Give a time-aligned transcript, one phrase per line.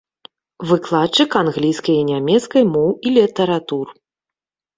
[0.69, 3.87] Выкладчык англійскай і нямецкай моў і літаратур.